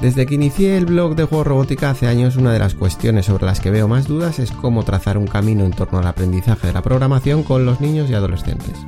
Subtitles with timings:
[0.00, 3.46] Desde que inicié el blog de Juego Robótica hace años, una de las cuestiones sobre
[3.46, 6.74] las que veo más dudas es cómo trazar un camino en torno al aprendizaje de
[6.74, 8.86] la programación con los niños y adolescentes.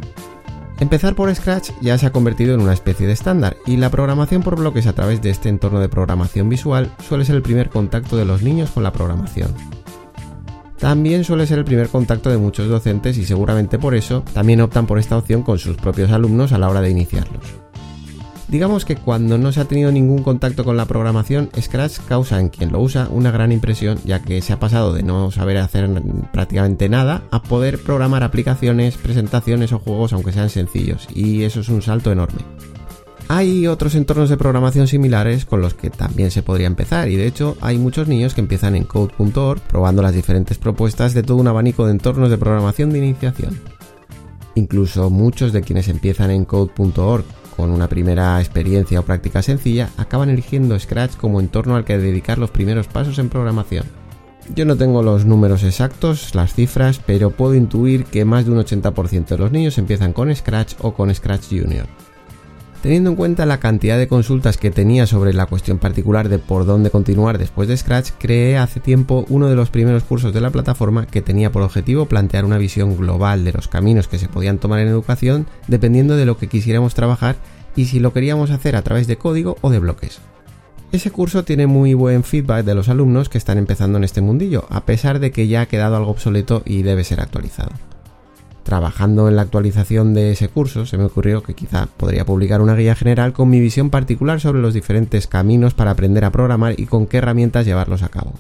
[0.81, 4.43] Empezar por Scratch ya se ha convertido en una especie de estándar y la programación
[4.43, 8.17] por bloques a través de este entorno de programación visual suele ser el primer contacto
[8.17, 9.53] de los niños con la programación.
[10.79, 14.87] También suele ser el primer contacto de muchos docentes y seguramente por eso también optan
[14.87, 17.68] por esta opción con sus propios alumnos a la hora de iniciarlos.
[18.49, 22.49] Digamos que cuando no se ha tenido ningún contacto con la programación, Scratch causa en
[22.49, 25.91] quien lo usa una gran impresión, ya que se ha pasado de no saber hacer
[26.33, 31.69] prácticamente nada a poder programar aplicaciones, presentaciones o juegos aunque sean sencillos, y eso es
[31.69, 32.41] un salto enorme.
[33.31, 37.27] Hay otros entornos de programación similares con los que también se podría empezar y de
[37.27, 41.49] hecho hay muchos niños que empiezan en code.org probando las diferentes propuestas de todo un
[41.49, 43.61] abanico de entornos de programación de iniciación.
[44.55, 47.27] Incluso muchos de quienes empiezan en code.org
[47.59, 52.39] con una primera experiencia o práctica sencilla, acaban eligiendo Scratch como entorno al que dedicar
[52.39, 53.85] los primeros pasos en programación.
[54.55, 58.59] Yo no tengo los números exactos, las cifras, pero puedo intuir que más de un
[58.59, 61.87] 80% de los niños empiezan con Scratch o con Scratch Junior.
[62.83, 66.65] Teniendo en cuenta la cantidad de consultas que tenía sobre la cuestión particular de por
[66.65, 70.51] dónde continuar después de Scratch, creé hace tiempo uno de los primeros cursos de la
[70.51, 74.59] plataforma que tenía por objetivo plantear una visión global de los caminos que se podían
[74.59, 77.35] tomar en educación dependiendo de lo que quisiéramos trabajar
[77.75, 80.21] y si lo queríamos hacer a través de código o de bloques.
[80.93, 84.67] Ese curso tiene muy buen feedback de los alumnos que están empezando en este mundillo,
[84.71, 87.73] a pesar de que ya ha quedado algo obsoleto y debe ser actualizado
[88.69, 92.75] trabajando en la actualización de ese curso, se me ocurrió que quizá podría publicar una
[92.75, 96.85] guía general con mi visión particular sobre los diferentes caminos para aprender a programar y
[96.85, 98.35] con qué herramientas llevarlos a cabo.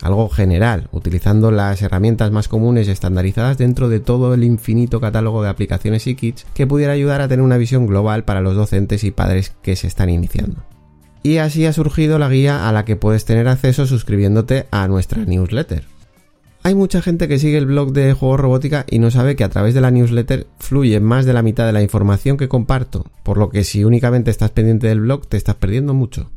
[0.00, 5.42] Algo general, utilizando las herramientas más comunes y estandarizadas dentro de todo el infinito catálogo
[5.42, 9.04] de aplicaciones y kits que pudiera ayudar a tener una visión global para los docentes
[9.04, 10.62] y padres que se están iniciando.
[11.22, 15.26] Y así ha surgido la guía a la que puedes tener acceso suscribiéndote a nuestra
[15.26, 15.91] newsletter.
[16.64, 19.48] Hay mucha gente que sigue el blog de Juegos Robótica y no sabe que a
[19.48, 23.36] través de la newsletter fluye más de la mitad de la información que comparto, por
[23.36, 26.30] lo que si únicamente estás pendiente del blog te estás perdiendo mucho.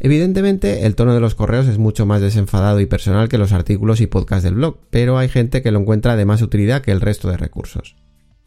[0.00, 4.00] Evidentemente, el tono de los correos es mucho más desenfadado y personal que los artículos
[4.00, 7.02] y podcasts del blog, pero hay gente que lo encuentra de más utilidad que el
[7.02, 7.94] resto de recursos.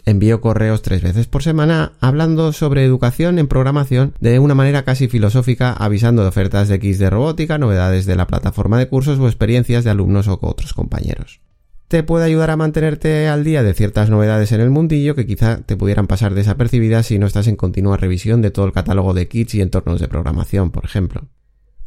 [0.08, 5.08] Envío correos tres veces por semana hablando sobre educación en programación de una manera casi
[5.08, 9.26] filosófica, avisando de ofertas de kits de robótica, novedades de la plataforma de cursos o
[9.26, 11.42] experiencias de alumnos o otros compañeros.
[11.88, 15.58] Te puede ayudar a mantenerte al día de ciertas novedades en el mundillo que quizá
[15.58, 19.28] te pudieran pasar desapercibidas si no estás en continua revisión de todo el catálogo de
[19.28, 21.30] kits y entornos de programación, por ejemplo.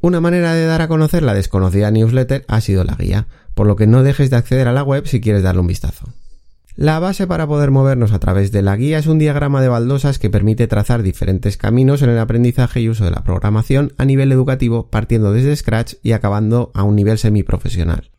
[0.00, 3.76] Una manera de dar a conocer la desconocida newsletter ha sido la guía, por lo
[3.76, 6.06] que no dejes de acceder a la web si quieres darle un vistazo.
[6.80, 10.20] La base para poder movernos a través de la guía es un diagrama de baldosas
[10.20, 14.30] que permite trazar diferentes caminos en el aprendizaje y uso de la programación a nivel
[14.30, 18.12] educativo partiendo desde Scratch y acabando a un nivel semiprofesional.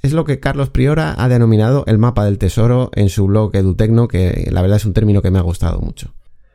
[0.00, 4.08] Es lo que Carlos Priora ha denominado el mapa del tesoro en su blog Edutecno,
[4.08, 6.14] que la verdad es un término que me ha gustado mucho.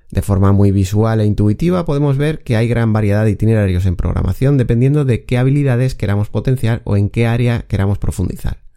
[0.09, 3.97] De forma muy visual e intuitiva podemos ver que hay gran variedad de itinerarios en
[3.97, 8.70] programación dependiendo de qué habilidades queramos potenciar o en qué área queramos profundizar.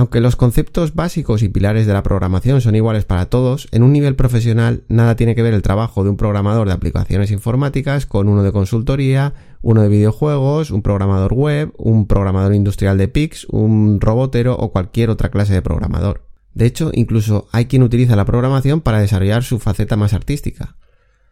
[0.00, 3.92] Aunque los conceptos básicos y pilares de la programación son iguales para todos, en un
[3.92, 8.26] nivel profesional nada tiene que ver el trabajo de un programador de aplicaciones informáticas con
[8.26, 14.00] uno de consultoría, uno de videojuegos, un programador web, un programador industrial de PIX, un
[14.00, 16.22] robotero o cualquier otra clase de programador.
[16.54, 20.76] De hecho, incluso hay quien utiliza la programación para desarrollar su faceta más artística.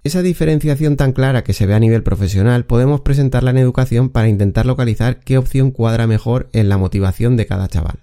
[0.04, 4.28] Esa diferenciación tan clara que se ve a nivel profesional podemos presentarla en educación para
[4.28, 8.00] intentar localizar qué opción cuadra mejor en la motivación de cada chaval.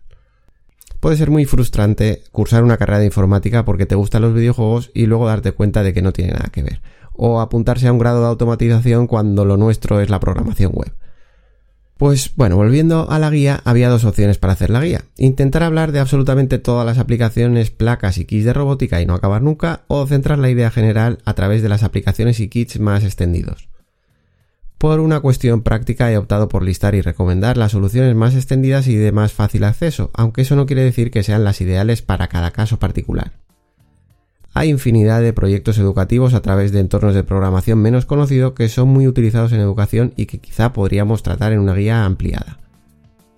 [1.06, 5.06] Puede ser muy frustrante cursar una carrera de informática porque te gustan los videojuegos y
[5.06, 6.82] luego darte cuenta de que no tiene nada que ver.
[7.14, 10.96] O apuntarse a un grado de automatización cuando lo nuestro es la programación web.
[11.98, 15.04] Pues bueno, volviendo a la guía, había dos opciones para hacer la guía.
[15.16, 19.44] Intentar hablar de absolutamente todas las aplicaciones, placas y kits de robótica y no acabar
[19.44, 23.70] nunca, o centrar la idea general a través de las aplicaciones y kits más extendidos.
[24.78, 28.96] Por una cuestión práctica he optado por listar y recomendar las soluciones más extendidas y
[28.96, 32.52] de más fácil acceso, aunque eso no quiere decir que sean las ideales para cada
[32.52, 33.32] caso particular.
[34.54, 38.88] Hay infinidad de proyectos educativos a través de entornos de programación menos conocidos que son
[38.88, 42.60] muy utilizados en educación y que quizá podríamos tratar en una guía ampliada.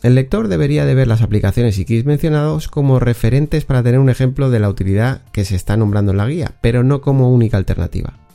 [0.03, 4.09] El lector debería de ver las aplicaciones y kits mencionados como referentes para tener un
[4.09, 7.57] ejemplo de la utilidad que se está nombrando en la guía, pero no como única
[7.57, 8.26] alternativa.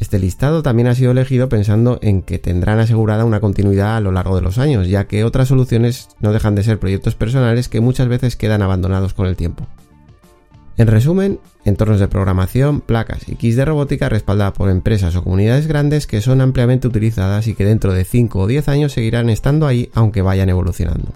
[0.00, 4.12] Este listado también ha sido elegido pensando en que tendrán asegurada una continuidad a lo
[4.12, 7.82] largo de los años, ya que otras soluciones no dejan de ser proyectos personales que
[7.82, 9.66] muchas veces quedan abandonados con el tiempo.
[10.78, 15.66] En resumen, entornos de programación, placas y kits de robótica respaldadas por empresas o comunidades
[15.66, 19.66] grandes que son ampliamente utilizadas y que dentro de 5 o 10 años seguirán estando
[19.66, 21.12] ahí aunque vayan evolucionando.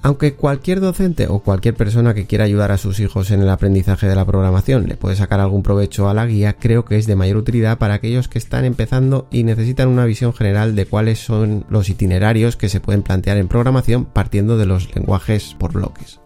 [0.00, 4.06] Aunque cualquier docente o cualquier persona que quiera ayudar a sus hijos en el aprendizaje
[4.06, 7.16] de la programación le puede sacar algún provecho a la guía, creo que es de
[7.16, 11.66] mayor utilidad para aquellos que están empezando y necesitan una visión general de cuáles son
[11.68, 16.20] los itinerarios que se pueden plantear en programación partiendo de los lenguajes por bloques.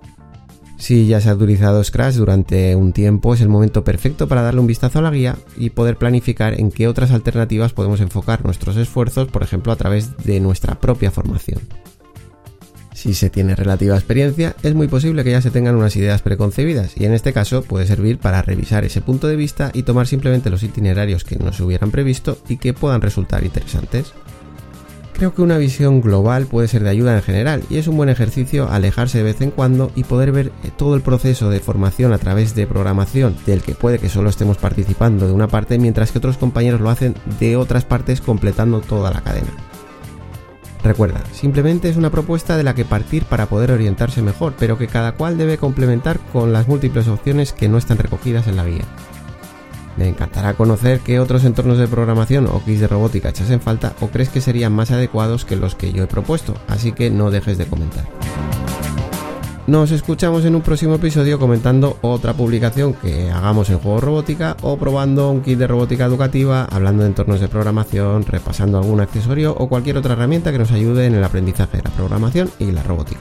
[0.77, 4.61] Si ya se ha utilizado Scratch durante un tiempo, es el momento perfecto para darle
[4.61, 8.77] un vistazo a la guía y poder planificar en qué otras alternativas podemos enfocar nuestros
[8.77, 11.61] esfuerzos, por ejemplo, a través de nuestra propia formación.
[13.03, 16.93] Si se tiene relativa experiencia, es muy posible que ya se tengan unas ideas preconcebidas
[16.97, 20.51] y en este caso puede servir para revisar ese punto de vista y tomar simplemente
[20.51, 24.13] los itinerarios que no se hubieran previsto y que puedan resultar interesantes.
[25.15, 28.09] Creo que una visión global puede ser de ayuda en general y es un buen
[28.09, 32.13] ejercicio alejarse de vez en cuando y poder ver eh, todo el proceso de formación
[32.13, 36.13] a través de programación del que puede que solo estemos participando de una parte mientras
[36.13, 39.72] que otros compañeros lo hacen de otras partes completando toda la cadena.
[40.85, 44.89] Recuerda, simplemente es una propuesta de la que partir para poder orientarse mejor, pero que
[44.89, 48.85] cada cual debe complementar con las múltiples opciones que no están recogidas en la guía.
[49.97, 53.95] Me encantará conocer qué otros entornos de programación o kits de robótica echas en falta
[54.01, 57.31] o crees que serían más adecuados que los que yo he propuesto, así que no
[57.31, 58.05] dejes de comentar.
[59.67, 64.77] Nos escuchamos en un próximo episodio comentando otra publicación que hagamos en juego robótica o
[64.77, 69.69] probando un kit de robótica educativa, hablando de entornos de programación, repasando algún accesorio o
[69.69, 73.21] cualquier otra herramienta que nos ayude en el aprendizaje de la programación y la robótica.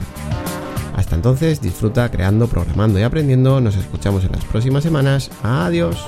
[0.96, 3.62] Hasta entonces, disfruta creando, programando y aprendiendo.
[3.62, 5.30] Nos escuchamos en las próximas semanas.
[5.44, 6.08] Adiós.